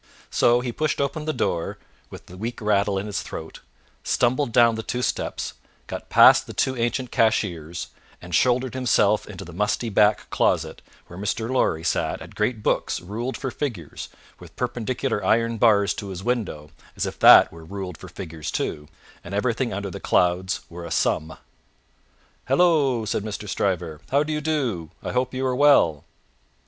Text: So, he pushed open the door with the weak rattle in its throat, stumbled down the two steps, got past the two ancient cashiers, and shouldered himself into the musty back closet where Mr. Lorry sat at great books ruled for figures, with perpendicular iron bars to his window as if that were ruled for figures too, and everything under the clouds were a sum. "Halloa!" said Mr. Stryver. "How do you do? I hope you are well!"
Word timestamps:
So, 0.31 0.61
he 0.61 0.71
pushed 0.71 0.99
open 0.99 1.25
the 1.25 1.31
door 1.31 1.77
with 2.09 2.25
the 2.25 2.35
weak 2.35 2.59
rattle 2.59 2.97
in 2.97 3.07
its 3.07 3.21
throat, 3.21 3.59
stumbled 4.03 4.51
down 4.51 4.73
the 4.73 4.81
two 4.81 5.03
steps, 5.03 5.53
got 5.85 6.09
past 6.09 6.47
the 6.47 6.53
two 6.55 6.75
ancient 6.75 7.11
cashiers, 7.11 7.89
and 8.19 8.33
shouldered 8.33 8.73
himself 8.73 9.27
into 9.27 9.45
the 9.45 9.53
musty 9.53 9.89
back 9.89 10.27
closet 10.31 10.81
where 11.05 11.19
Mr. 11.19 11.51
Lorry 11.51 11.83
sat 11.83 12.19
at 12.19 12.33
great 12.33 12.63
books 12.63 12.99
ruled 12.99 13.37
for 13.37 13.51
figures, 13.51 14.09
with 14.39 14.55
perpendicular 14.55 15.23
iron 15.23 15.59
bars 15.59 15.93
to 15.93 16.07
his 16.07 16.23
window 16.23 16.71
as 16.95 17.05
if 17.05 17.19
that 17.19 17.51
were 17.51 17.63
ruled 17.63 17.95
for 17.99 18.07
figures 18.09 18.49
too, 18.49 18.87
and 19.23 19.35
everything 19.35 19.71
under 19.71 19.91
the 19.91 19.99
clouds 19.99 20.61
were 20.67 20.83
a 20.83 20.89
sum. 20.89 21.37
"Halloa!" 22.45 23.05
said 23.05 23.23
Mr. 23.23 23.47
Stryver. 23.47 24.01
"How 24.09 24.23
do 24.23 24.33
you 24.33 24.41
do? 24.41 24.89
I 25.03 25.11
hope 25.11 25.31
you 25.35 25.45
are 25.45 25.55
well!" 25.55 26.05